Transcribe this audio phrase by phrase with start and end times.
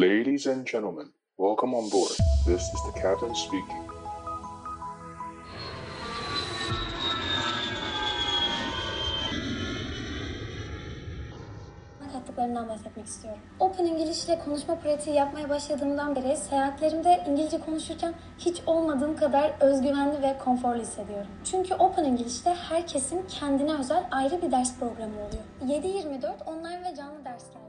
[0.00, 2.12] Ladies and gentlemen, welcome on board.
[2.46, 3.90] This is the captain speaking.
[12.14, 13.40] yaptıklarından bahsetmek istiyorum.
[13.60, 20.22] Open English ile konuşma pratiği yapmaya başladığımdan beri seyahatlerimde İngilizce konuşurken hiç olmadığım kadar özgüvenli
[20.22, 21.30] ve konforlu hissediyorum.
[21.44, 25.82] Çünkü Open English'te herkesin kendine özel ayrı bir ders programı oluyor.
[25.82, 27.59] 7-24 online ve canlı dersler.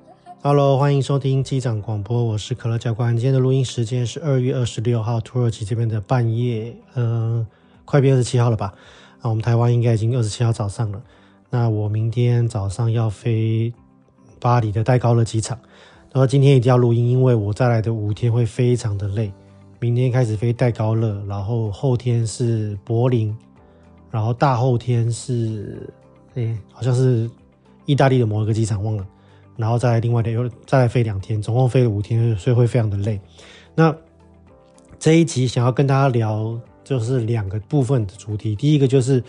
[0.44, 3.16] 喽，欢迎收听机长广播，我是可乐教官。
[3.16, 7.45] 今天的录音时间是二月二十六号，土耳其这边的半夜，嗯、
[7.86, 8.73] 快变二十七号了吧？
[9.22, 11.00] 啊，我们台湾应该已经二十七号早上了。
[11.52, 13.72] 那我明天早上要飞
[14.40, 15.59] 巴黎的戴高乐机场，
[16.12, 19.31] 然后今天一定要录音，因为我再来的五天会非常的累。
[19.80, 23.38] 明天开始飞戴高乐，然后后天是柏林，
[24.09, 25.88] 然后大后天是，
[26.34, 27.30] 哎，好像是
[27.86, 29.05] 意大利的某一个机场，忘了。
[29.58, 33.20] 然后再另外的又再来飞两天，总共飞了五天，所以会非常的累。
[33.76, 33.96] 那
[34.98, 38.56] 这一集想要跟大家聊，就是两个部分的主题。
[38.56, 39.23] 第一个就是，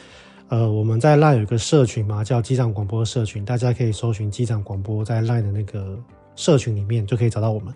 [0.49, 5.99] 呃，我们在 LINE 有一个社群嘛，叫机长广播社群，大家可以搜寻机长广播，在 LINE 的那个
[6.37, 7.73] 社群里面就可以找到我们。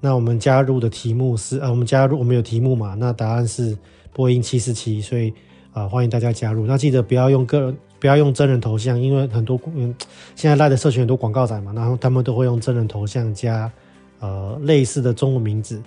[0.00, 2.94] 那我们加入的题目是，呃，我们加入我们有题目嘛？
[2.94, 3.76] 那答案是
[4.12, 5.32] 波音七四七，所以
[5.72, 6.66] 啊，欢迎大家加入。
[6.66, 7.76] 那记得不要用个人。
[8.00, 9.94] 不要用真人头像，因为很多嗯，
[10.36, 13.70] 现在赖的社群很多广告仔嘛，然后他们都会用真人头像加
[14.20, 15.82] 呃类似的中文名字，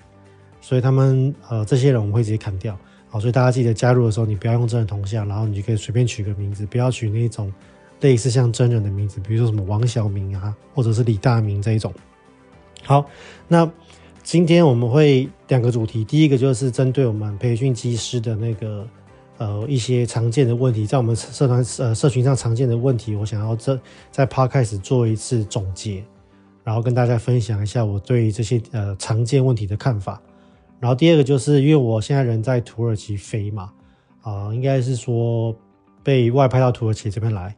[0.59, 2.77] 所以他们呃这些人我们会直接砍掉。
[3.09, 7.51] 好，所以大家记得加入的时候，你不要用真人头像，然后你就可以随便取个名字，不要取那种
[8.01, 11.93] 类似像真人的名字，比如说什么王小明啊，或者是李大明这一种。
[12.83, 13.05] 好，
[13.47, 13.69] 那
[14.23, 18.85] 今天我们会两个主题，第一个就是针对我们培训机师的那个。
[19.41, 23.79] 呃，一些常见的问题，在我们社团呃社群上常见的问题，我想要这
[24.11, 26.03] 在 Podcast 做一次总结，
[26.63, 30.21] 然后跟大家分享一下我对这些呃常见问题的看法。
[30.79, 33.71] 然后第二个就是因为我现在人在土耳其飞嘛，
[34.21, 35.55] 啊、应该是说
[36.03, 37.55] 被外派到土耳其这边来。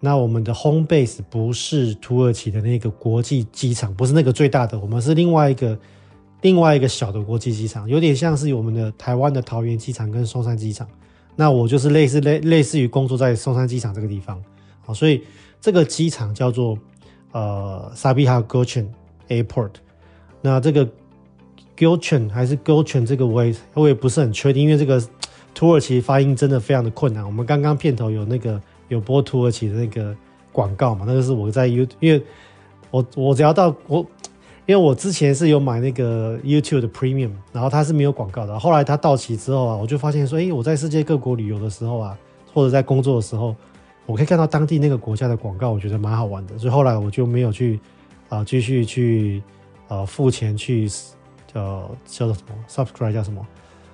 [0.00, 5.78] 那我们的 home base 不是土耳其的那个国际机场，不是那个最大的，我们是另外一个
[6.40, 10.88] 另外一个小的国际机场，有点像是我们的台湾的桃园机场跟松山机场。
[11.36, 14.42] 那我就是类似类类似于工作在松山机场这个地方，
[14.80, 15.22] 好，所以
[15.60, 16.78] 这个机场叫做
[17.32, 18.86] 呃 Sabiha Gökçen
[19.28, 19.72] Airport。
[20.40, 20.88] 那这个
[21.76, 25.02] Gökçen 还是 Gökçen 这个我也我也不是很确定，因为这个
[25.54, 27.24] 土耳其发音真的非常的困难。
[27.24, 30.16] 我们刚刚片头有那个有播土耳其的那个
[30.52, 32.22] 广告嘛，那个是我在 You，因为
[32.90, 34.06] 我我只要到我。
[34.66, 38.58] 因为我之前是有买那个 YouTube 的 Premium，然后它是没有广告的。
[38.58, 42.18] 后来它到期之后啊，我就发现说，诶，我在世界各国旅游的时候啊，
[42.52, 43.54] 或者在工作的时候，
[44.06, 46.58] 我可以看到当地那个国家的广告，我觉得蛮好玩的。
[46.58, 47.78] 所以后来我就没有去
[48.28, 49.40] 啊、继续去
[49.86, 50.88] 呃付钱去
[51.46, 53.46] 叫叫做什么 Subscribe 叫什么，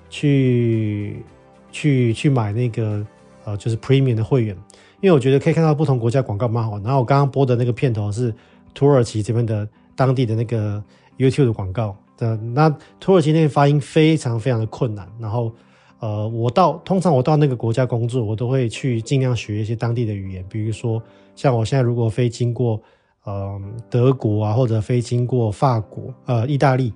[0.09, 1.23] 去
[1.71, 3.05] 去去买那个
[3.45, 4.57] 呃就是 Premium 的会员，
[5.01, 6.81] 因为我觉得可以看到不同国家广告蛮好玩。
[6.81, 8.33] 然后我刚刚播的那个片头是
[8.73, 9.69] 土耳其这边的。
[9.95, 10.83] 当地的那个
[11.17, 15.07] YouTube 的广告的，那土耳其那边发音非常非常的困难。
[15.19, 15.51] 然后，
[15.99, 20.45] 呃，我到通常我到那个国家工作，我都会去尽量学一些当地的语言。
[20.49, 21.01] 比如说，
[21.35, 22.81] 像我现在如果飞经过，
[23.23, 26.91] 呃，德国啊，或者飞经过法国、呃，意大利，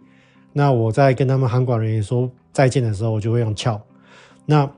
[0.51, 3.79] 那我在跟他们航管人员说再见的时候，我就会用翘。
[4.45, 4.69] 那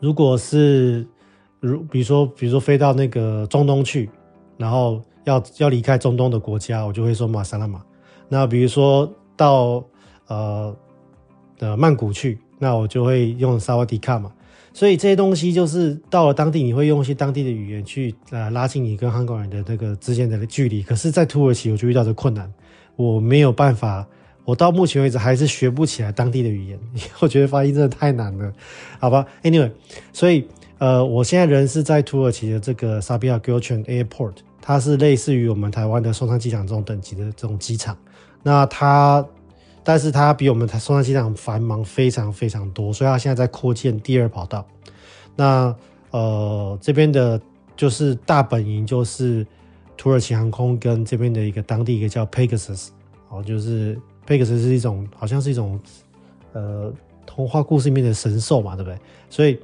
[0.00, 1.06] 如果是
[1.60, 4.10] 如比如说，比如说飞到那个中东去，
[4.58, 5.00] 然后。
[5.24, 7.82] 要要离开中东的国家，我就会说马萨拉马。
[8.30, 9.84] 那比如说到
[10.26, 10.74] 呃
[11.58, 14.32] 的曼谷去，那我就会用萨瓦迪卡嘛。
[14.72, 20.82] 所以这些东西就是到了当地，你会用一些当地的语言去呃拉近你跟韩国人的这个之间的距离。
[20.82, 22.50] 可是，在土耳其我就遇到这困难，
[22.96, 24.06] 我没有办法，
[24.46, 26.78] 我到目前为止还是学不起来当地的语言，
[27.20, 28.50] 我觉得发音真的太难了，
[28.98, 29.70] 好吧？Anyway，
[30.14, 30.48] 所以
[30.78, 34.36] 呃，我现在人是在土耳其的这个 Sabiha Gökçen Airport。
[34.68, 37.96] 它是类似于我们台湾的松山机场这种等级的这种机场，
[38.42, 39.26] 那它，
[39.82, 44.66] 但是它比我们台松山机场繁忙非常非常多，所以它现在在扩建第二跑道。
[45.34, 45.74] 那
[46.10, 47.40] 呃这边的
[47.78, 49.46] 就是大本营就是
[49.96, 52.88] 土耳其航空跟这边的一个当地一个叫 Pegasus，
[53.30, 55.80] 哦，就是 Pegasus 是一种好像是一种
[56.52, 56.92] 呃
[57.24, 58.98] 童话故事里面的神兽嘛，对不对？
[59.30, 59.58] 所以。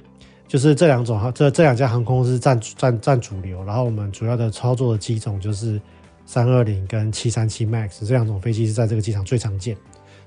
[0.55, 5.81] 就是这两种哈，这这两家航空公司占占占主流，然后我们主要的操作的机种就是
[6.27, 9.77] 三二零跟七三七 MAX 这两种飞机是在这个机场最常见。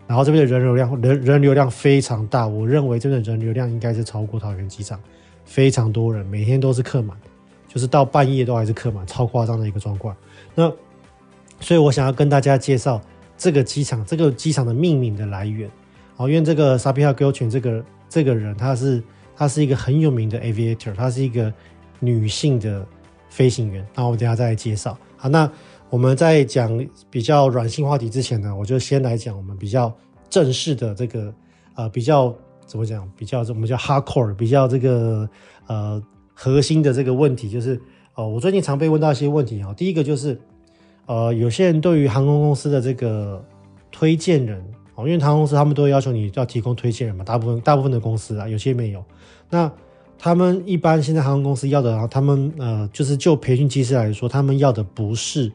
[0.06, 5.00] 然后这边的人流量人人流量非常大，我认为这边的人流量应该是超过桃园机场，
[5.46, 7.16] 非常多人，每天都是客满，
[7.66, 10.14] 就是到半夜都还是客满，超夸张的一个状况。
[10.54, 10.70] 那
[11.62, 13.02] 所以我想要跟大家介绍
[13.38, 15.72] 这个机场这个机场的命名的来源。
[16.18, 19.02] 哦，因为这个 Sabiha Gökçen 这个这个人，他是
[19.38, 21.54] 他是一个很有名的 aviator，他是一个
[22.00, 22.84] 女性的
[23.30, 23.86] 飞行员。
[23.94, 24.98] 那我等下再来介绍。
[25.16, 25.50] 好，那
[25.92, 29.96] 我们在讲比较软性话题之前呢，我就先来讲我们比较
[30.28, 31.32] 正式的这个
[31.76, 32.36] 呃比较
[32.66, 35.30] 怎么讲，比较我们叫 hardcore，比较这个
[35.68, 36.02] 呃
[36.34, 37.80] 核心的这个问题，就是
[38.16, 39.72] 呃我最近常被问到一些问题啊。
[39.76, 40.40] 第一个就是
[41.06, 43.46] 呃有些人对于航空公司的这个
[43.92, 44.64] 推荐人。
[44.98, 49.06] 哦，因为航空公司他们都会要求你要提供推荐人嘛，大部分大部分的公司啊，有些没有。
[49.52, 49.72] 那
[50.18, 55.52] 他们一般现在航空公司要的，他们呃，就是就培训机师来说，他们要的不是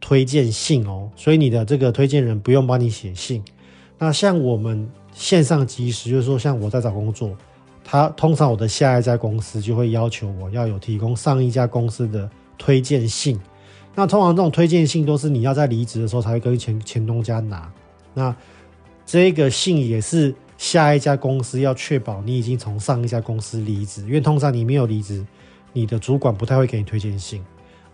[0.00, 3.44] 推荐信哦，所以你的这个推荐人不用帮你写信。
[3.98, 7.36] 那像我们线上机师，就是说像我在找工作，
[7.84, 13.38] 他通常我的下一家公司就会要求我要有提供上一家公司的推荐信。
[13.94, 17.70] 那通常这种推荐信都是你要在离职的时候才会跟前前东家拿。
[18.12, 18.34] 那
[19.06, 25.24] 这个信也是下一家公司要确保你已经从上一家公司离职，因为通常你没有离职，
[25.72, 27.44] 你的主管不太会给你推荐信，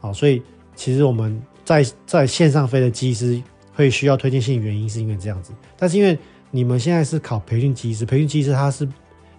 [0.01, 0.43] 好，所以
[0.75, 3.41] 其实我们在在线上飞的机师
[3.75, 5.53] 会需要推荐信，原因是因为这样子。
[5.77, 6.19] 但是因为
[6.51, 8.89] 你们现在是考培训机师，培训机师他是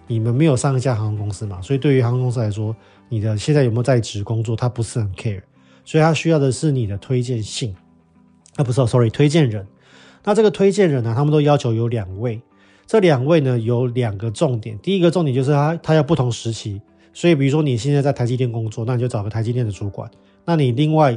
[0.06, 2.76] 你们没有上一家航空公司嘛，所以对于航空公司来说，
[3.08, 5.42] 你的现在有没有在职工作，他不是很 care，
[5.84, 7.74] 所以他需要的是你的推荐信，
[8.56, 9.66] 啊，不是，sorry，推荐人。
[10.24, 12.40] 那这个推荐人呢，他们都要求有两位，
[12.86, 14.78] 这两位呢有两个重点。
[14.78, 16.80] 第一个重点就是他他要不同时期，
[17.12, 20.10] 所以比如说你现在在台积电工作，那你就找个台积电的主管。
[20.44, 21.14] 那你另外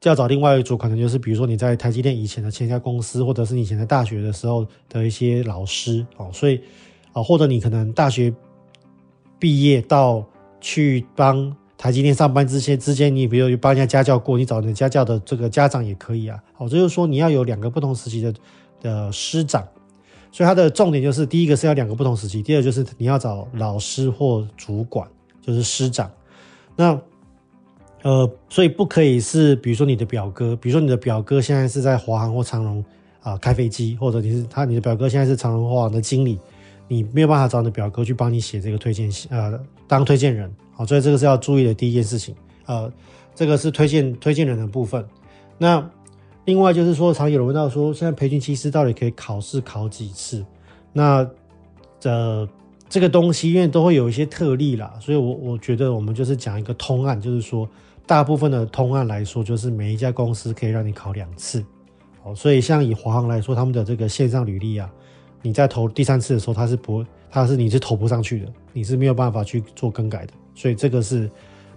[0.00, 6.28] 就要找另外一组，可能就是比如说你在台积电以前的前家公司，或者是你以前在大学的时候的一些老师哦。
[6.32, 6.60] 所以
[7.12, 8.34] 啊，或者你可能大学
[9.38, 10.24] 毕业到
[10.60, 11.56] 去帮。
[11.82, 16.40] 台今天上班之前之间，你比如帮人家家教过，你找你家教的这个家长也可以啊。
[16.52, 18.32] 好，这就是说你要有两个不同时期的
[18.80, 19.66] 的师长，
[20.30, 25.08] 所以它的重点就是第一个是要两个不同时期，第二就是你要找老师或主管，
[25.40, 26.08] 就是师长。
[26.76, 26.96] 那
[28.02, 32.84] 呃，所以不可以是比如说你的表哥，比如说你的表哥现在是在华航或长荣
[33.22, 36.38] 啊、开飞机，或者你是他你的表哥现在是长荣华航的经理，
[36.92, 39.58] 你没有办法找你的表哥去帮你写这个推荐信，呃，
[39.88, 40.54] 当推荐人。
[40.74, 42.34] 好，所以这个是要注意的第一件事情，
[42.66, 42.92] 呃，
[43.34, 45.02] 这个是推荐推荐人的部分。
[45.56, 45.90] 那
[46.44, 50.44] 另外就是说，常有人问到说，现在培训机师到底可以考试考几次？
[50.92, 51.26] 那
[52.02, 52.46] 呃，
[52.90, 57.66] 这个东西因为都会有一些特例啦，所以我我觉得我们就是讲一个通案，就是说
[58.06, 61.64] 大部分的通案来说，就是每一家公司可以让你考两次。
[62.22, 64.90] 好，所以像以华航来说，他们的这个线上履历啊，
[65.42, 70.32] 你在投第三次的时候，它是不，它是你是投不上去的，你是没有办法去做更改的。
[70.54, 71.30] 所以这个是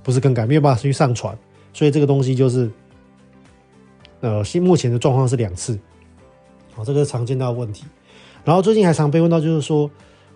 [0.04, 1.38] 不是更改，没有办法去上传，
[1.74, 2.70] 所以这个东西就是，
[4.22, 5.80] 呃，现目前的状况是两次，
[6.74, 7.86] 好，这个是常见到的问题。
[8.44, 9.90] 然后最近还常被问到，就是说，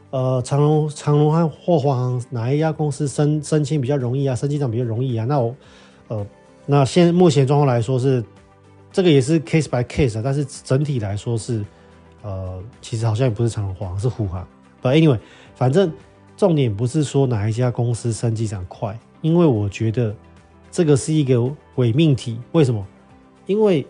[0.09, 4.33] 呃，长隆、长隆和霍华航哪一家公司升升迁比较容易啊？
[4.33, 5.25] 升机长比较容易啊？
[5.25, 5.55] 那我，
[6.07, 6.25] 呃，
[6.65, 8.23] 那现目前状况来说是，
[8.91, 11.63] 这个也是 case by case 啊，但是整体来说是，
[12.21, 14.47] 呃，其实好像也不是长荣、华航，是虎航。
[14.81, 15.19] But anyway，
[15.55, 15.91] 反正。
[16.37, 20.15] 重点不是说哪一家公司升机长快，因为我觉得
[20.71, 22.39] 这个是一个伪命题。
[22.53, 22.87] 为什么？
[23.45, 23.85] 因为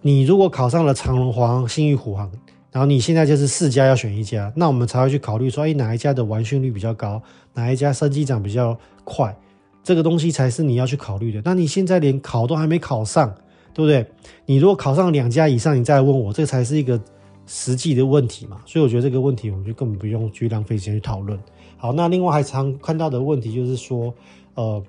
[0.00, 2.32] 你如果考上了长荣、华航、信义、虎航，
[2.72, 7.20] 然后你现在就是四家要选一家，那我们才会去考虑说，哎，哪一家的完训率比较高，
[7.52, 8.74] 哪一家升机长比较
[9.04, 9.36] 快，
[9.84, 11.42] 这个东西才是你要去考虑的。
[11.44, 13.28] 那你现在连考都还没考上，
[13.74, 14.10] 对不对？
[14.46, 16.98] 你如果考上两家以上，你再问我，这才是一个
[17.48, 18.60] 实际的问题嘛。
[18.64, 21.36] 所以我觉得这个问题，我们就根本不用去浪费时间去讨论。
[21.76, 24.14] 好，那另外还常看到的问题就是说，
[24.54, 24.80] 呃，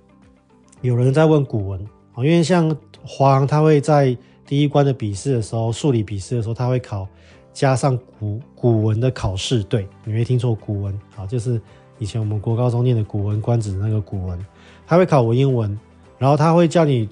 [0.81, 7.07] 有人在问古文啊，因为像华航，他会在第一关的笔试的时候，数理笔试的时候，他会考
[7.53, 9.63] 加上古古文的考试。
[9.63, 11.61] 对，你没听错，古文啊，就是
[11.99, 14.45] 以前我们国高中念的《古文观止》那个古文，
[14.87, 15.79] 他会考文言文，
[16.17, 17.07] 然后他会叫你，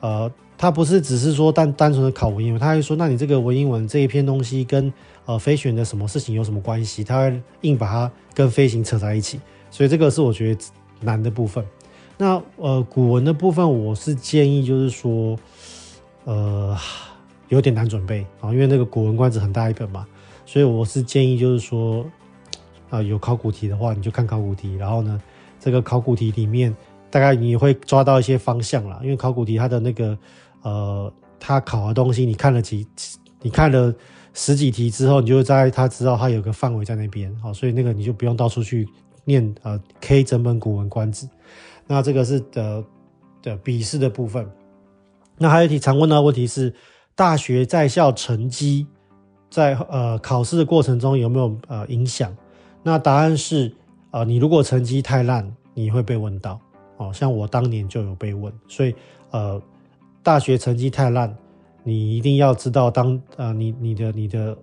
[0.00, 0.30] 呃，
[0.62, 4.92] 他不是只是说单单纯的考文言文，他会说，那你这个文言文这一篇东西跟
[5.26, 7.02] 呃飞行的什么事情有什么关系？
[7.02, 8.08] 他会硬把它。
[8.34, 9.38] 跟飞行扯在一起，
[9.70, 10.64] 所以这个是我觉得
[11.00, 11.62] 难的部分。
[12.16, 15.38] 那呃，古文的部分，我是建议就是说，
[16.24, 16.74] 呃，
[17.48, 20.06] 有点难准备啊，因为那个《古文观止》很大一本嘛，
[20.46, 22.06] 所以我是建议就是说，
[22.88, 25.20] 啊、有考古题的话，你就看考古题，然后呢，
[25.60, 26.74] 这个考古题里面
[27.10, 30.16] 大概你会抓到一些方向啦，因为考古题它的那个
[30.62, 32.86] 呃，他考的东西，你看了几，
[33.40, 33.94] 你看了。
[34.34, 38.88] 十几题之后，你就在他知道他有个范围在那边，好，所以那个你就不用到处去
[39.26, 41.28] 念呃 K 整本古文观止。
[41.86, 42.82] 那这个是的
[43.42, 44.50] 的笔试的部分。
[45.36, 46.72] 那还有一题常问到的问题是，
[47.14, 48.86] 大学在校成绩
[49.50, 52.34] 在呃考试的过程中有没有呃影响？
[52.82, 53.70] 那答案是，
[54.12, 56.58] 呃，你如果成绩太烂，你会被问到。
[56.96, 58.94] 哦，像我当年就有被问，所以
[59.30, 59.60] 呃，
[60.22, 61.34] 大学成绩太烂，
[61.82, 64.56] 你一定要知道当呃你你的你的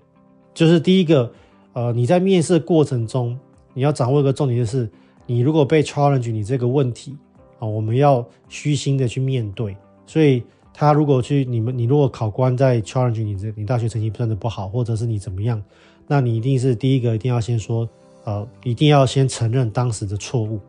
[0.53, 1.31] 就是第一个
[1.73, 3.37] 呃你在面试过程中，
[3.73, 4.89] 你要掌握一个重点就是，
[5.25, 7.15] 你如果被 challenge 你这个问题
[7.59, 9.75] 啊，我们要虚心的去面对。
[10.05, 15.61] 所以他如果去你们你如果考官在 challenge 你这你大学成绩真的不好，或者是你怎么样，
[16.07, 17.87] 那你一定是第一个一定要先说
[18.23, 20.59] 呃一定要先承认当时的错误，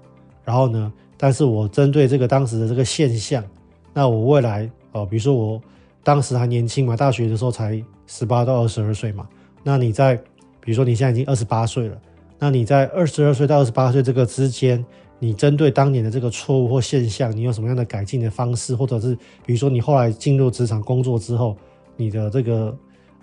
[0.44, 0.92] 然后呢。
[1.22, 3.44] 但是我针对这个当时的这个现象，
[3.92, 5.60] 那我未来哦、比如说我
[6.02, 9.28] 当时还年轻嘛，大学的时候才十八到二十二岁嘛。
[9.62, 10.16] 那你在
[10.60, 11.98] 比如说你现在已经二十八岁了，
[12.38, 14.84] 那你在二十二岁到二十八岁这个之间，
[15.18, 21.56] 你针对当年的这个错误或现象，你有什么样的改进的方式，或者是比如说你后来进入职场工作之后，
[21.96, 22.76] 你的这个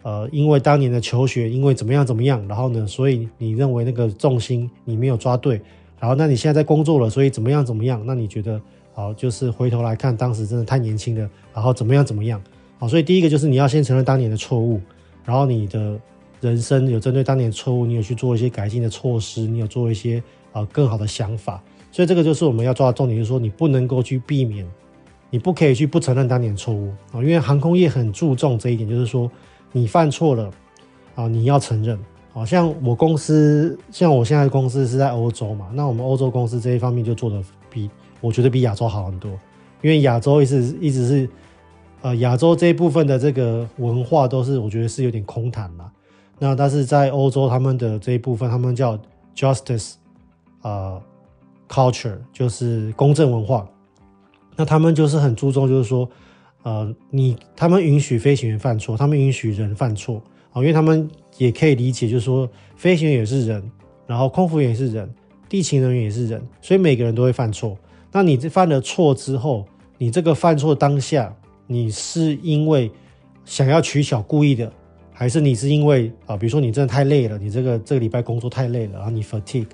[0.04, 5.62] 呃，因为当年的求学，因为怎么样怎么样，然后呢，所以你认为那个重心你没有抓对。
[6.00, 8.04] 然后，那你现在在工作了，所以怎么样怎么样？
[8.06, 8.62] 那你觉得
[8.98, 12.42] 好，就是回头来看，当时真的太年轻了，然后怎么样怎么样？
[12.80, 14.82] 好，所以第一个就是你要先承认当年的错误，
[15.24, 16.00] 然后你的
[16.42, 21.62] 人生有针对当年错误，你有去做一些改进的措施，你有做一些啊更好的想法。
[21.92, 24.66] 所以这个就是我们要抓的重点，就是说你不能够去避免，
[25.30, 29.30] 你不可以去不承认当年的错误啊，因为航空业很注重这一点，就是说
[29.72, 30.52] 你犯错了
[31.14, 32.00] 啊，你要承认。
[32.34, 37.40] 好像我公司，像我现在公司是在欧洲嘛，那我们欧洲公司这一方面就做的
[37.70, 37.90] 比
[38.22, 39.32] 我觉得比亚洲好很多，
[39.82, 41.30] 因为亚洲一直一直是，
[42.02, 45.92] 呃，亚洲这一部分的这个文化都是我觉得是有点空谈嘛。
[46.40, 49.00] 那但是在欧洲他们的这一部分，他们叫
[49.36, 49.94] justice，
[50.62, 51.02] 呃
[51.68, 53.68] ，culture 就是公正文化，
[54.56, 56.10] 那他们就是很注重，就是说，
[56.64, 60.22] 呃，你他们允许飞行员犯错，他们允许人犯错，
[60.52, 61.10] 啊，因为他们。
[61.38, 63.62] 也可以理解，就是说，飞行员也是人，
[64.08, 65.08] 然后空服员也是人，
[65.48, 67.78] 地勤人员也是人，所以每个人都会犯错。
[68.12, 69.66] 那你犯了错之后，
[69.98, 71.36] 你这个犯错当下，
[71.68, 72.92] 你是因为
[73.46, 74.72] 想要取巧故意的，
[75.14, 79.68] 还是你是因为啊，比如说你真的太累了，你这个这个礼拜工作太累了，然后你 fatigue，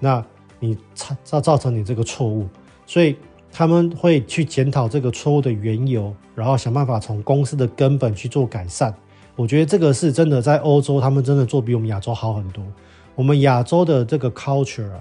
[0.00, 0.24] 那
[0.58, 0.76] 你
[1.22, 2.46] 造造成你这个错误，
[2.86, 3.16] 所以
[3.52, 8.94] 他们会去检讨这个错误的缘由，然后想办法从公司的根本去做改善。
[9.36, 12.64] 我觉得这个是真的，在欧洲他们真的做比我们亚洲好很多。
[13.14, 15.00] 我们亚洲的这个 culture 啊，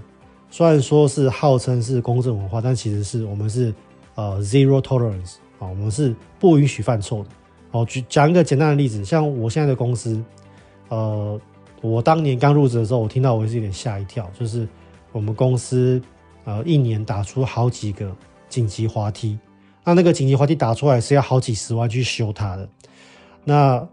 [0.55, 3.75] 虽然说是号称是公正文化，但其实是我们是
[4.13, 7.29] 呃 zero tolerance 啊，我们是不允许犯错的。
[7.71, 10.23] 哦，举讲一个简单的例子，像我现在的公司，
[10.87, 11.37] 呃，
[11.81, 14.65] 我当年刚入职的时候，我听到我也是有点吓一跳，就是
[15.11, 16.01] 我们公司
[16.45, 18.15] 呃一年打出好几个
[18.47, 19.37] 紧急滑梯，
[19.83, 22.69] 那那个紧急滑梯打出来是要好几十万去修它的，
[23.43, 23.85] 那。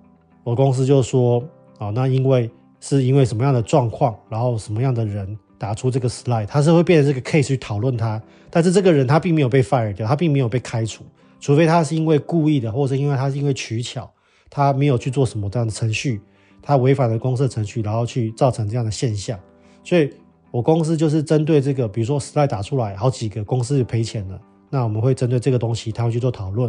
[0.45, 1.43] 我公司就说
[1.79, 2.51] 啊，那因为
[2.81, 11.05] 是因为什么样的状况，然后什么样的人打出这个 slide，他是会变成这个 case 去讨论他，但是这个人他并没有被 fire 掉，他并没有被开除，
[11.39, 14.11] 除非他是因为故意的，或者是因为他是因为取巧，
[14.51, 16.21] 他没有去做什么这样的程序，
[16.61, 19.39] 他违反了公司的程序，然后去造成这样的现象。
[19.85, 20.11] 所以
[20.51, 26.69] 我公司就是针对这个，比如说 slide 打出来好几个公司赔钱了，那我们会针对这个东西，他会去做讨论。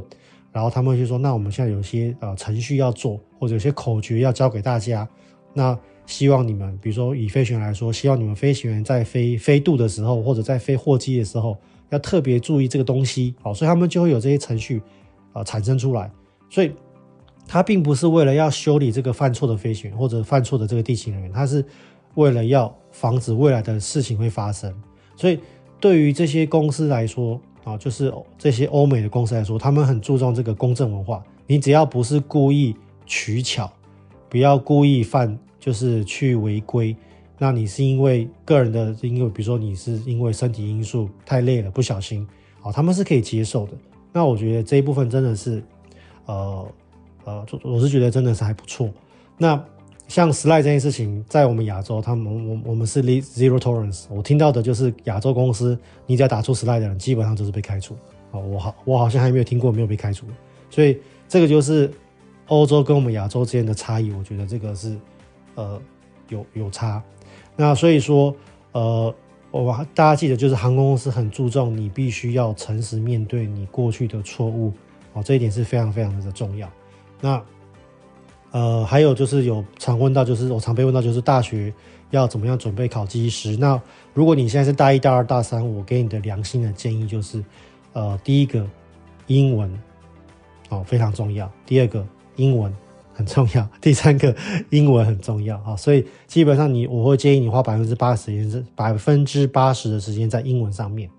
[0.51, 5.09] 然后他们就说：“那我们现在有些呃程序要做，或者有些口诀要教给大家。
[5.51, 11.57] 那希望你们，比如说以飞行员来说，希望你们飞行员在飞飞度的时候，或者在飞货机的时候，
[11.89, 13.35] 要特别注意这个东西。
[13.41, 14.79] 好，所以他们就会有这些程序
[15.31, 16.11] 啊、呃、产生出来。
[16.49, 16.71] 所以，
[17.47, 21.65] 他并不是为了要修理这个犯错的飞行员或者犯错的这个地勤人员，他是
[22.15, 24.73] 为了要防止未来的事情会发生。
[25.15, 25.39] 所以，
[25.79, 31.23] 对于这些公司来说。”啊，就是这些欧美的公司来说，他们很注重这个公正文化。
[31.47, 33.71] 你只要不是故意取巧，
[34.27, 36.93] 不要故意犯，就是去违规。
[37.37, 42.27] 那你是因为个人的，因为比如说你是因为身体因素太累了，不小心，
[42.59, 43.71] 好，他们是可以接受的。
[44.11, 45.63] 那我觉得这一部分真的是，
[46.25, 46.67] 呃
[47.23, 48.89] 呃，我是觉得真的是还不错。
[49.37, 49.63] 那。
[50.09, 54.03] 像 slide 这件事情，在我们亚洲，他们我我们是 zero tolerance。
[54.09, 57.95] 我听到的就是亚洲公司，你只要打出 slide 的人，基本上就是被开除。
[58.29, 60.25] 啊，我好，我好像还没有听过没有被开除。
[60.69, 61.89] 所以这个就是
[62.47, 64.11] 欧洲跟我们亚洲之间的差异。
[64.11, 64.99] 我觉得这个是
[65.55, 65.81] 呃
[66.29, 67.01] 有有差。
[67.55, 68.35] 那所以说
[68.71, 69.13] 呃，
[69.51, 74.73] 我大家记得，就是航空公司很注重你必须要诚实面对你过去的错误。
[75.13, 76.69] 哦，这一点是非常非常的重要。
[77.21, 77.41] 那。
[78.51, 81.73] 呃，还有就是有常问到，就是我常被问到，就是大学
[82.11, 83.57] 要怎么样准备考机师？
[83.57, 83.81] 那
[84.13, 87.43] 如果你现在是大一、大二、大三，我给你的良心的建议就是，
[87.93, 88.63] 呃，第一个
[89.25, 89.75] 英文
[90.69, 92.05] 哦非常重要，第二个
[92.35, 92.71] 英文
[93.13, 94.35] 很重要，第三个
[94.69, 95.75] 英文很重要啊。
[95.77, 101.09] 所以基本上你我会建议你花百分之八十时间，百分之八十的时间在英文上面。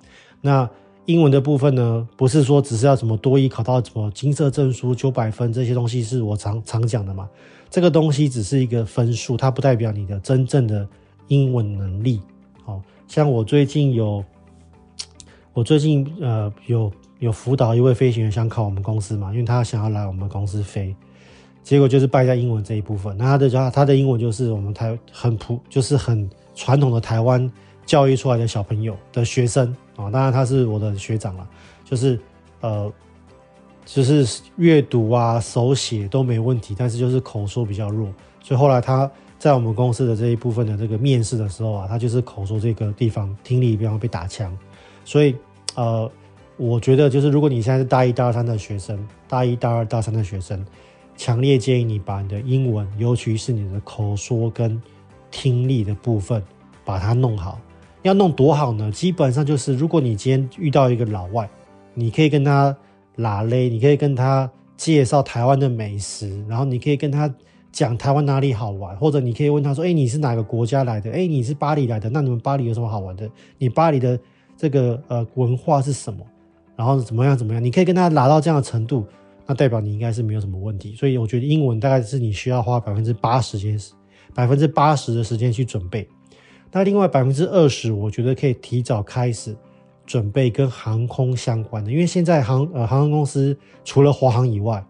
[0.40, 0.68] 那
[1.06, 7.28] 英文的部分呢，不是说只是要什么多一考到什么金色证书九百分这些东西，是我常常讲的嘛。
[7.70, 10.86] 这个东西只是一个分数，它不代表你的真正的
[11.28, 12.20] 英文能力。
[12.64, 14.24] 好像我最近有，
[15.52, 20.94] 我最近呃有有辅导一位飞行员想考我们公司嘛，因为他想要来我们公司飞，
[21.64, 23.16] 结果就是败在英文这一部分。
[23.18, 27.50] 那他的他他的英文就是我们台很普，就是很传统的台湾
[27.84, 29.74] 教育出来的小朋友的学生。
[29.96, 31.48] 啊，当然他是我的学长了，
[31.84, 32.18] 就是
[32.60, 32.92] 呃，
[33.86, 44.56] 就是阅读啊、手写都没问题，但是就是口说比较弱，所以后来他在我们公司的这一部分的这个面试的时候啊，他就是口说这个地方听力比方被打枪，
[45.04, 45.36] 所以
[45.76, 46.10] 呃，
[46.56, 50.64] 我觉得就是如果你现在是大一、大二、三的学生，大一、大二、大三的学生，
[51.16, 54.80] 强烈建议你把你的英文，尤其是你的口说跟
[55.30, 56.42] 听力的部分，
[56.84, 57.58] 把它弄好。
[58.02, 58.90] 要弄多好呢？
[58.92, 61.48] 基本上就是，如果你今天遇到一个老外，
[61.94, 62.76] 你可以跟他
[63.16, 67.32] 拉勒，你可以跟他介绍台湾的美食，然后你可以跟他
[67.72, 71.10] 讲台湾哪里好玩，或者你可以问他说：“哎，你是哪个国家来的？
[71.10, 72.10] 哎，你是巴黎来的？
[72.10, 73.28] 那你们巴黎有什么好玩的？
[73.56, 74.18] 你巴黎的
[74.56, 76.22] 这个呃文化是什么？
[76.76, 77.64] 然后怎么样怎么样？
[77.64, 79.06] 你可以跟他拉到这样的程度，
[79.46, 80.94] 那代表你应该是没有什么问题。
[80.94, 83.78] 所以我觉得英文大概是你需要花百分之八十时间，
[84.34, 86.08] 百分之八十的时间去准备。
[86.72, 89.56] 那另外百分之二十，我觉得可以提早开始
[90.06, 94.84] 准备跟航空相关的，因为现在航呃航空公司除了华航以外，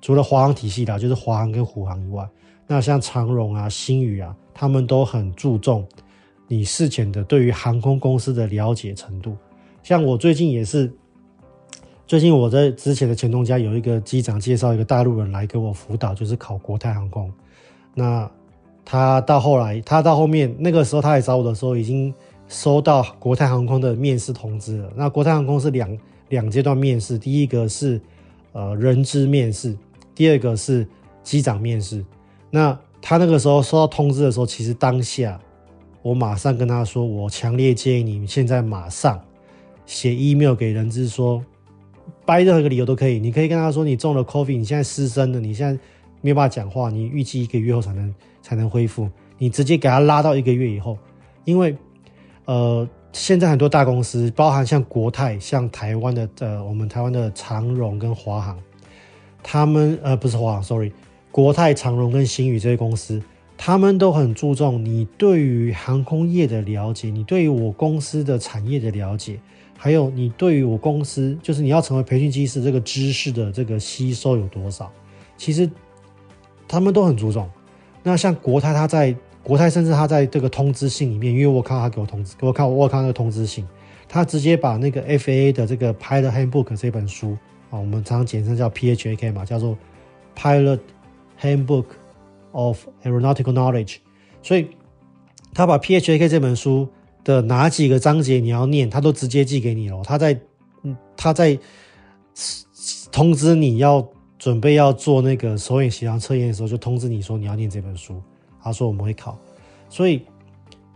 [0.00, 2.24] 除了华航体系的，就是华航跟虎航以外，
[2.66, 5.86] 那像长荣啊、星宇啊，他们都很注重
[6.46, 9.36] 你事前的对于航空公司的了解程度。
[9.82, 10.90] 像我最近也是，
[12.06, 17.32] 最近我在之前的前东家有一个机长介绍一个大陆人来给我辅导，就是考国泰航空，
[17.94, 18.30] 那。
[18.86, 22.12] 他到后来，他到后面那个时候，他来找我的时候，已经
[22.48, 24.92] 收到国泰航空的面试通知了。
[24.94, 27.98] 那国泰航空是两两阶段面试，第一个是
[28.52, 29.74] 呃人资面试，
[30.14, 30.86] 第二个是
[31.22, 32.04] 机长面试。
[32.50, 35.40] 那他那个时候收到通知的时候，其实当下
[36.02, 39.18] 我马上跟他说，我强烈建议你现在马上
[39.86, 41.42] 写 email 给人资说，
[42.26, 45.80] 掰任何一个理由都可以，你可以跟他说你中了 COVID，你现在失声了，你现在。
[46.20, 49.10] 没有办法讲话，你预计一个月后才能才能恢复。
[49.36, 50.96] 你直接给他拉到一个月以后，
[51.44, 51.76] 因为
[52.46, 58.58] 呃，现在很多大公司，包含像国泰、像台湾的呃，我们台湾的长荣跟华航，
[59.42, 60.90] 他们呃不是华航，sorry，
[61.30, 63.22] 国泰、长荣跟新宇这些公司，
[63.58, 69.38] 他们都很注重你对于航空业的了解，你对于我公司的产业的了解，
[69.84, 74.90] 还有你对于我公司就是你要成为培训机师这个知识的这个吸收有多少，
[75.36, 75.70] 其实。
[76.66, 77.48] 他们都很注重。
[78.02, 83.68] 那像国泰，他在国泰，甚至他在这个通知信里面，因为我看到他给我通知，给我看，我看那个通知信，
[84.08, 87.36] 他直接把那个 FAA 的这个 Pilot Handbook 这本书
[87.70, 89.76] 啊，我们常常简称叫 PHAK 嘛，叫做
[90.34, 90.80] Pilot
[91.38, 91.84] Handbook
[92.52, 93.96] of Aeronautical Knowledge。
[94.42, 94.68] 所以
[95.52, 96.88] 他把 PHAK 这本书
[97.24, 100.02] 的哪几个章节你要念，他都直接寄给你了。
[100.04, 100.38] 他在，
[101.16, 101.58] 他在
[103.10, 104.06] 通知你要。
[104.36, 108.20] 准备要做那个手眼协调测验的时候，就通知你说你要念这本书。
[108.62, 109.38] 他说我们会考，
[109.88, 110.20] 所以，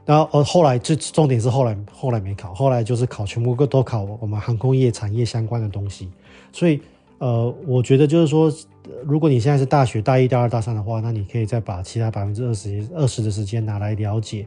[0.04, 6.10] 然后呃后来就重点是后来后来没考，后来就是考全部都考我们航空业产业相关的东西。
[6.52, 6.78] 所以
[7.18, 8.52] 呃，我觉得就是说，
[9.02, 14.46] 如果你现在是大学大一、大二、大三的话，那你可以再把其他百分之二十二十的时间拿来了解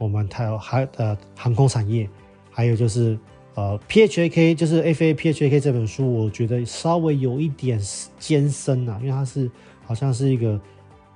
[0.00, 2.10] 我们台海呃航空产业，
[2.50, 3.16] 还有就是。
[3.56, 7.78] 呃，PHAK 就是 F A PHAK 这本书，我觉得稍微有一点
[8.16, 9.50] 艰深啊，因为它是
[9.84, 10.58] 好像是一个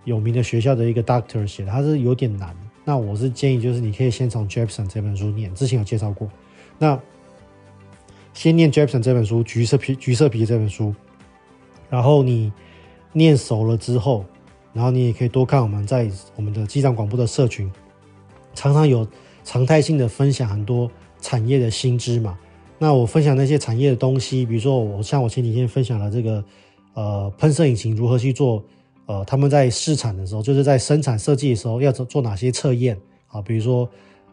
[0.02, 2.54] 有名的学校的一个 doctor 写的，它是有点难。
[2.84, 6.28] 那我是建议，就是你可以先从 Jepsen 这本书念，之前有介绍过。
[6.76, 7.00] 那
[8.34, 10.92] 先念 Jepsen 这本书，橘色皮橘色皮这本书，
[11.88, 12.52] 然后你
[13.12, 14.24] 念熟了之后，
[14.72, 17.72] 然后你也可以多看我们在我们的机长广播的社群，
[18.54, 19.06] 常常有
[19.44, 20.90] 常态性的分享很多。
[21.20, 22.38] 产业的新知嘛，
[22.78, 26.44] 那我分享那些产业的东西，比如说我像我前几天分享了这个，
[26.92, 28.62] 呃，喷射引擎如何去做，
[29.06, 32.94] 呃，他们在试产的时候，就是在生产设计的时候要做做哪些测验
[33.28, 33.88] 啊，比如说，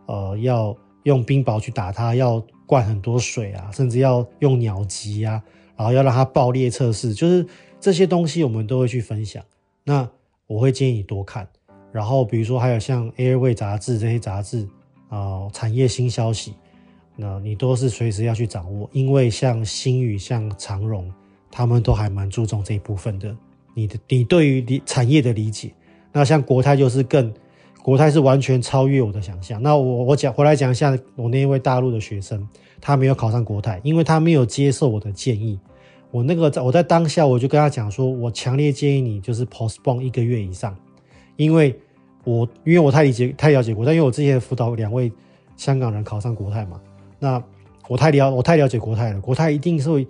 [0.05, 5.41] 呃，要用冰雹去打它，要灌很多水啊，甚至要用鸟击啊，
[5.77, 7.47] 然后要让它爆裂测试，就是
[7.79, 9.41] 这些东西我们都会去分享。
[9.85, 10.09] 那
[10.45, 11.47] 我会建议你多看，
[11.91, 14.67] 然后比如说还有像 Air 位杂志这些杂志
[15.09, 16.53] 啊，产业新消息。
[17.17, 21.11] 那你都是随时要去掌握，因为像星宇、像长荣，
[21.51, 23.35] 他们都还蛮注重这一部分的
[23.73, 25.71] 你的你对于理产业的理解。
[26.13, 27.31] 那像国泰就是更，
[27.83, 29.61] 国泰是完全超越我的想象。
[29.61, 32.47] 那我我讲回来讲一下我那一位大陆的学生，
[32.79, 35.59] 他没有考上国泰，因为他没有接受我的建议。
[36.11, 40.75] 我那个在我在当下我就跟他讲说，我强烈建议你就是 postpone 一个月以上，
[41.35, 41.77] 因为
[42.23, 45.11] 我因为我太理解太了解国泰，因为我之前辅导两位
[45.55, 46.79] 香港人考上国泰嘛，
[47.19, 47.41] 那
[47.87, 50.07] 我太了我太了解国泰了，国泰一定是会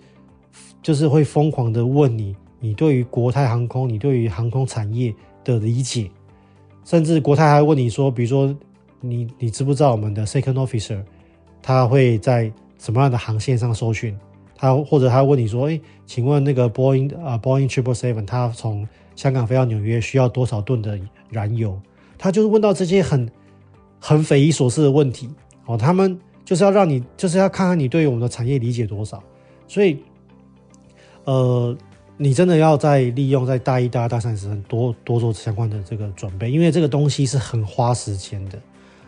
[0.81, 6.09] 就是会疯狂的问你，你对于国泰航空，你对于航空产业的理解，
[6.83, 8.55] 甚至国泰还问你说，比如说
[8.99, 11.01] 你你知不知道我们的 second officer
[11.61, 14.17] 他会在什么样的航线上搜寻？
[14.55, 21.79] 他或者他问你说：“诶，请问那个 Boeing 啊，Boeing Triple Seven，他从香港飞到纽约需要多少吨的燃油？”
[22.17, 23.29] 他就是问到这些很
[23.99, 25.29] 很匪夷所思的问题。
[25.65, 29.21] 哦，他们就是要让你，就是要看看你对我们的产业理解多少。
[29.67, 29.97] 所以，
[31.23, 31.75] 呃，
[32.17, 38.59] 你真的要在利用在大一、大二、大三时多多做相关的这个准备，因为这个东西是很花时间的。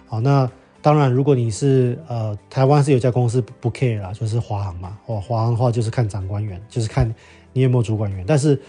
[0.05, 0.49] 好，那。
[0.83, 4.97] 当然，如果你是呃，台湾是有家公司不 care 啦，就是华航嘛。
[5.05, 7.09] 哦，华航的话就是看长官员，就是看
[7.53, 8.25] 你有没有主管员。
[8.27, 8.61] 但是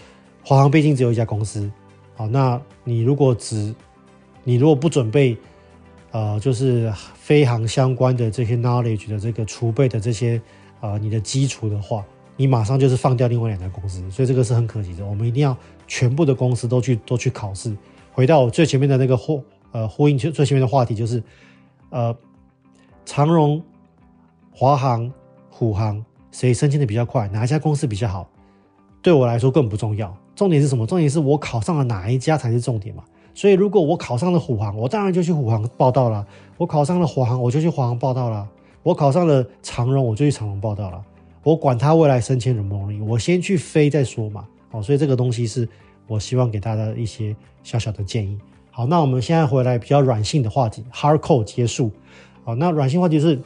[0.45, 1.71] 华航毕竟只有一家公司，
[2.15, 3.73] 好，那你如果只
[4.43, 5.35] 你如果不准备
[6.11, 10.39] 呃，就是飞航相关的这些 knowledge 的这个储备的这些
[10.81, 12.05] 呃你的基础的话，
[12.37, 15.03] 你马上就是放掉另外两家公司，所以这个是很可惜的。
[15.03, 17.75] 我们一定要全部的公司都去都去考试。
[18.13, 21.21] 回到我最前面的那个呼呃呼应最前面的话题就是。
[21.91, 22.13] 呃，
[23.05, 23.63] 长荣、
[24.51, 25.09] 华航、
[25.49, 27.25] 虎航，谁升迁的比较快？
[27.29, 28.27] 哪一家公司比较好？
[29.01, 30.13] 对我来说更不重要。
[30.35, 30.85] 重点是什么？
[30.85, 33.03] 重点是我考上了哪一家才是重点嘛。
[33.33, 36.25] 所以，如果我考上了虎航，我当然就去虎航报到了；
[36.57, 38.47] 我考上了华航，我就去华航报到了；
[38.81, 41.03] 我考上了长荣，我就去长荣报到了。
[41.43, 44.45] 我管他未来升迁容不容易，我先去飞再说嘛。
[44.71, 45.67] 哦，所以这个东西是
[46.07, 48.37] 我希望给大家一些小小的建议。
[48.71, 51.91] 好，那我们现在回来比较软性的话题，Hardcore 结束。
[52.43, 53.39] 好，那软性话题是，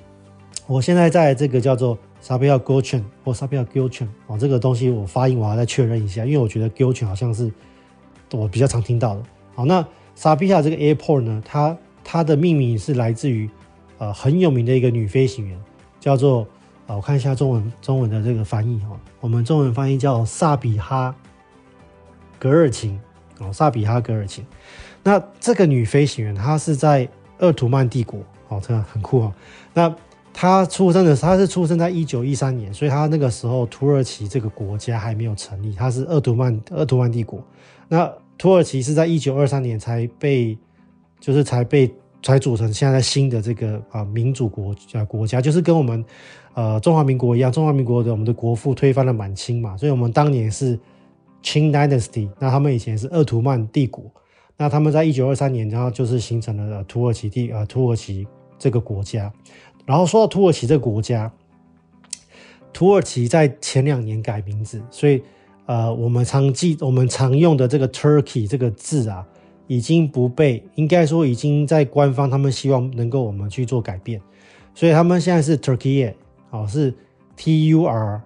[0.67, 7.51] 我现在在这个叫做 Sabia Gökçen 或 Sabiha Gökçen 哦，这个东西我发音我要再确认一下，因为我觉得狗犬好像是
[8.31, 9.23] 我比较常听到的。
[9.55, 9.85] 好，那
[10.17, 13.49] Sabiha 这个 airport 呢，它它的命名是来自于
[13.97, 15.57] 呃很有名的一个女飞行员，
[15.99, 16.47] 叫做
[16.87, 21.15] 啊，我看一下中文中文的这个翻译哈，我们中文翻译叫萨比哈
[22.37, 22.99] 格尔琴
[23.39, 24.45] 哦，萨比哈格尔琴。
[25.03, 27.07] 那这个女飞行员，她是在
[27.39, 29.33] 鄂图曼帝国，哦，这个很酷哦。
[29.73, 29.95] 那
[30.41, 37.43] 他出生的，他是出生在一九一三年，所以他那个时候土耳其这个国家还没有成立，他是鄂图曼鄂图曼帝国。
[37.89, 40.57] 那土耳其是在一九二三年才被，
[41.19, 46.05] 就是才被才组成现在新的这个啊民主国啊国家，就是跟我们
[46.53, 50.79] 呃中华民国一样，中华民国的我们的国父推翻了满清嘛，所以我们当年是
[51.43, 54.09] 清 Dynasty，那他们以前是鄂图曼帝国。
[54.55, 58.25] 那他们在一九二三年，然后就是形成了土耳其地呃土耳其
[58.57, 59.29] 这个国家。
[59.89, 61.31] 然后说到土耳其这个国家，
[62.71, 65.23] 土耳其在前两年改名字，所以
[65.65, 69.25] 呃我们常记我们常用的这个 Turkey 这个字啊，
[69.65, 74.21] 已经不被应该说已经在官方他们希望能够我们去做改变，
[74.75, 76.13] 所以他们现在是 Turkey
[76.51, 76.93] 哦，是
[77.35, 78.21] T U R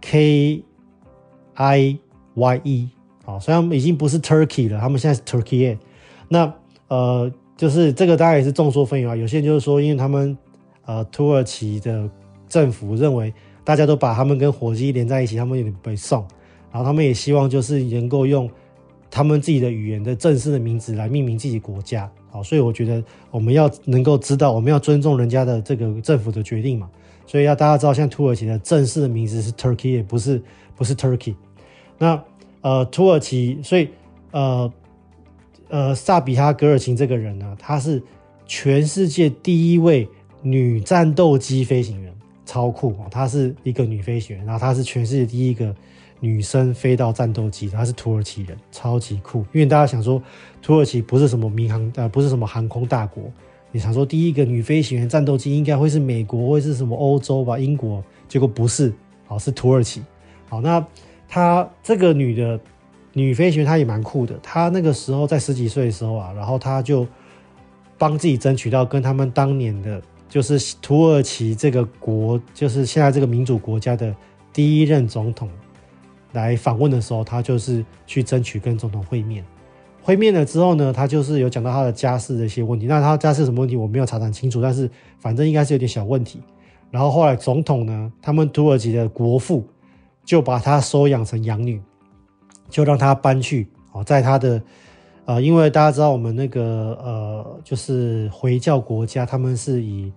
[0.00, 0.62] K
[1.52, 1.98] I
[2.32, 2.88] Y E。
[3.26, 5.76] 好，虽然已经不是 Turkey 了，他们现在是 Turkey。
[6.28, 6.50] 那
[6.88, 9.14] 呃，就是这个大家也是众说纷纭啊。
[9.14, 10.38] 有些人就是说，因为他们
[10.88, 12.08] 呃土耳其的
[12.48, 16.26] 政府认为大家都把他们跟火鸡连在一起，他们有点被送，
[16.72, 18.48] 然后他们也希望就是能够用
[19.10, 22.10] 他们自己的语言的正式的名字来命名自己国家。
[22.30, 26.88] 好，所以我觉得我们要能够知道，我们要尊重人家的这个政府的决定嘛。
[27.26, 30.42] 所以要大家知道，现在土耳其的正式的名字是 Turkey，也不是
[30.74, 31.34] 不是 Turkey。
[31.98, 32.24] 那
[32.62, 33.90] 呃，土耳其，所以
[34.30, 34.72] 呃
[35.68, 38.02] 呃，萨比哈·格尔琴这个人呢，他是
[38.46, 40.08] 全世界第一位
[40.50, 42.12] 女战斗机飞行员，
[42.46, 43.06] 超酷哦！
[43.10, 45.74] 她是一个女飞行员，然后她是全世界第一个
[46.20, 49.40] 女生飞到战斗机，她是土耳其人，超级酷。
[49.52, 50.22] 因为大家想说，
[50.62, 53.24] 土耳其不是什么民航呃，不是什么航空大国，
[53.72, 57.58] 你想说第一个女飞行员战斗机应该会是美国，会是什么欧洲吧？
[57.58, 58.92] 英国，结果不是，
[59.26, 60.02] 好，是土耳其。
[60.48, 60.84] 好，那。
[61.30, 62.58] 她这个女的
[63.12, 64.34] 女飞行员，她也蛮酷的。
[64.42, 67.06] 她那个时候在十几岁的时候啊，然后她就
[67.98, 74.14] 帮自己争取到跟他们当年的，就是土耳其这个国，就是现在这个民主国家的
[74.52, 75.48] 第一任总统
[76.32, 79.44] 来访问的时候，他就是去争取跟总统会面。
[80.02, 82.86] 会面了之后呢，他就是有讲到他的家世的一些问题。
[82.86, 86.40] 那他家世什么问题，我没有查得清楚，但是反正应该是有点小问题。
[86.90, 89.66] 然后后来总统呢，他们土耳其的国父。
[90.24, 91.80] 就把他收养成养女，
[92.68, 94.62] 就让他搬去哦，在他的
[95.28, 100.10] 呃，因为大家知道我们那个呃，就是回教国家，他们是以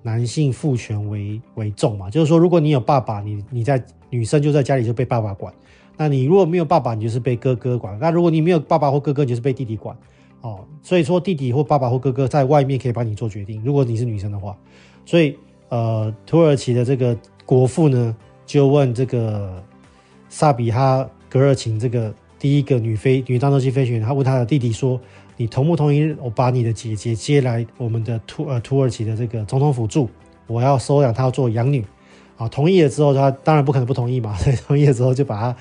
[0.00, 5.52] 男性父权为为重嘛，就是说，如果你有爸爸，你你在女生就在家里就被爸爸管；
[5.98, 9.94] 那你如果没有爸爸，你就是被哥哥管；那如果你没有爸爸或哥哥，你就是被弟弟管。
[10.40, 14.56] 哦，所以说弟弟或爸爸或哥哥在外面可以帮你做决定，如果你是女生的话。
[15.04, 15.36] 所以
[15.68, 19.62] 呃，土耳其的这个国父呢，就问这个
[20.30, 25.00] 萨比哈格尔琴这个第一个女飞女战斗机飞行员，她问她的弟弟说
[25.38, 30.10] ：“你同不同意我把你的姐姐接来我们的土呃土耳其的这个总统府住？
[30.46, 31.82] 我要收养她要做养女。”
[32.36, 35.56] 啊，同意了之后，他当然不可能不同意嘛，所以同意了之后就把他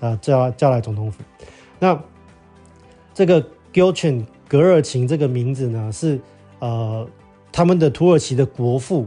[0.00, 1.22] 呃叫叫来总统府。
[1.78, 2.02] 那
[3.14, 3.46] 这个。
[3.72, 6.20] Gulchen 格尔琴这个名字呢，是
[6.58, 7.08] 呃
[7.52, 9.06] 他们的土耳其的国父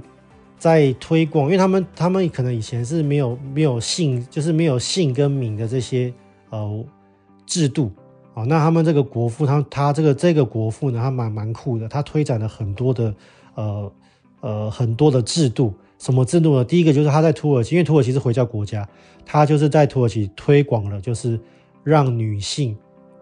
[0.58, 6.14] 在推广，因为他们他们可能以前是没有没有姓，就是没有姓跟名的这些
[6.50, 6.86] 呃
[7.48, 7.92] 制度
[8.36, 8.44] 啊。
[8.44, 13.16] 那他们这个国父，他他这个这个国父呢，他蛮蛮酷的，他推展了很多的
[13.56, 13.92] 呃
[14.42, 15.74] 呃很多的制度。
[15.98, 16.64] 什么制度呢？
[16.64, 18.88] 第一个就是他在土耳其，因为土耳其是回教国家，
[19.26, 21.40] 他就是在土耳其推广了，就是
[21.84, 22.78] 让女性。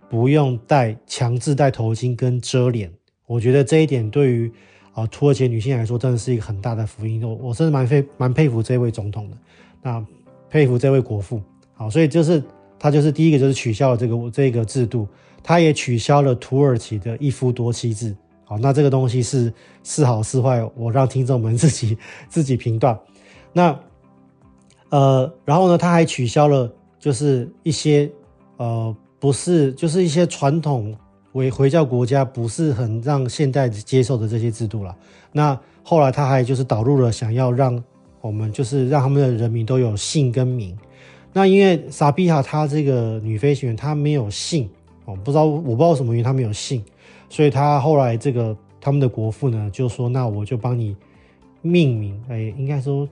[0.07, 2.89] 不用戴强制戴头巾跟遮脸，
[3.25, 4.49] 我觉得这一点对于
[4.93, 7.23] 啊土耳其女性来说真的是一个很大的福音。
[7.27, 9.37] 我我真的蛮佩蛮佩服这位总统的，
[9.81, 10.05] 那
[10.47, 11.41] 佩服这位国父。
[11.73, 12.41] 好，所以就是
[12.85, 15.07] 他就是第一个就是取消了这个这个制度，
[15.41, 18.15] 他也取消了土耳其的一夫多妻制。
[18.43, 19.51] 好，那这个东西是
[19.83, 21.97] 是好是坏，我让听众们自己
[22.29, 22.95] 自己评断。
[23.51, 23.75] 那
[24.89, 28.07] 呃，然后呢，他还取消了就是一些
[28.57, 28.95] 呃。
[29.17, 30.95] 不是，就是一些传统
[31.31, 34.95] 为回教国家不是很让现代接受的这些制度了。
[35.31, 37.83] 那后来他还就是导入了想要让
[38.21, 40.77] 我们就是让他们的人民都有姓跟名。
[41.37, 44.69] 那因为萨比哈她这个女飞行员她没有姓
[45.03, 46.81] 哦，不知道我不知道什么原因她没有姓，
[47.29, 50.95] 所以她后来这个他们的国父呢就说，那我就帮你
[51.61, 53.05] 命名，哎，应该说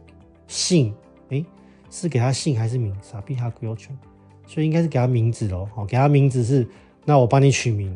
[0.47, 0.93] 姓，
[1.31, 1.43] 哎，
[1.89, 2.95] 是给她姓还是名？
[3.01, 3.93] 萨比哈格尤全。
[4.47, 6.65] 所以应该是给她名字喽，好，给她名字是，
[7.03, 7.93] 那我帮你取名，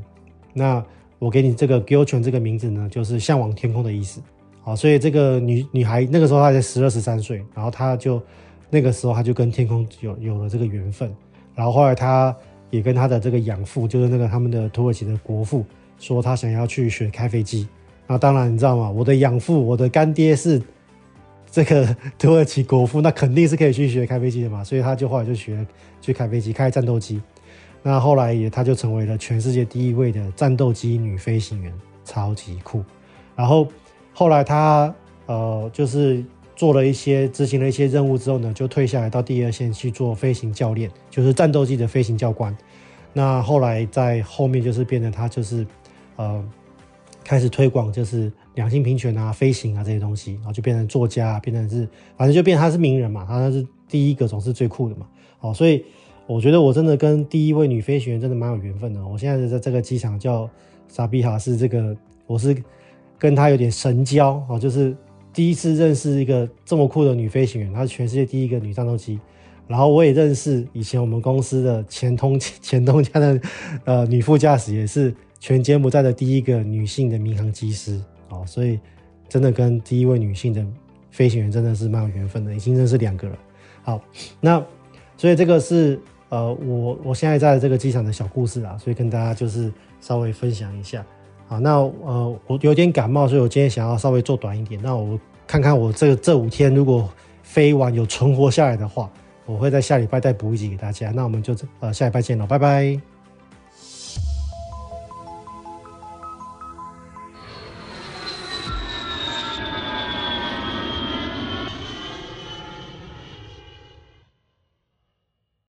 [0.51, 0.83] 那
[1.19, 4.21] 我给你这个 g i l c h 这个名字呢，就是向往天空的意思，
[4.61, 8.21] 好，所以这个女女孩那个时候她才十二十三岁，然后她就
[8.69, 11.13] 那个时候他就跟天空有有了这个缘分，
[11.55, 12.35] 然后后来他
[12.69, 15.65] 也跟他的这个养父，就是那个他们的土耳其的国父，
[15.97, 17.67] 说他想要去学开飞机，
[18.05, 18.89] 那当然你知道吗？
[18.89, 20.61] 我的养父，我的干爹是。
[21.49, 25.65] 这个土耳其国父，那肯定是可以去学开飞机的嘛，所以他就后来就学
[26.01, 27.21] 去开飞机，开战斗机。
[27.81, 32.83] 那后来也他就成为了全世界第一位的战斗机女飞行员，超级酷。
[33.33, 33.65] 然后
[34.13, 34.93] 后来他
[35.25, 36.21] 呃就是
[36.57, 42.53] 做了一些执行了一些任务之后呢，就退下来到第二线去做飞行教练，就是战斗机的飞行教官。
[43.13, 45.65] 那后来在后面就是变成他就是
[46.17, 46.43] 呃。
[47.23, 55.05] 开始推广就是两性平权啊、飞行啊这些东西，然后就变成作家，变成是反正就变他是名人嘛，他是第一个总是最酷的嘛。
[55.37, 55.83] 好，所以
[56.25, 59.05] 我觉得我真的跟第一位女飞行员真的蛮有缘分的。
[59.05, 60.49] 我现在在这个机场叫
[60.87, 61.93] 萨比哈，是这个
[62.27, 62.55] 我是
[63.19, 64.95] 跟他有点神交啊，就是
[65.37, 69.19] 第一次认识一个这么酷的女飞行员，她是全世界第一个女战斗机。
[69.67, 73.39] 然后我也认识以前我们公司的前通 前东家的
[73.85, 75.13] 呃女副驾驶，也是。
[75.39, 78.79] 全柬埔寨的第一个女性的民航机师哦，所以
[79.29, 80.65] 真的跟第一位女性的
[81.11, 83.37] 飞行员真的是蛮有缘分的，已经认识两个了。
[83.83, 84.01] 好，
[84.41, 84.65] 那
[85.15, 89.71] 所以这个是呃我我现在在这个机场的小故事啊，所以跟大家就是
[90.01, 91.05] 稍微分享一下。
[91.47, 94.79] 好，那呃我有点感冒，所以我今天想要稍微做短一点。
[94.83, 97.09] 那我看看我这这五天如果
[97.41, 99.09] 飞完有存活下来的话，
[99.45, 101.09] 我会在下礼拜再补一集给大家。
[101.11, 103.06] 那我们就呃下礼拜见了，拜拜。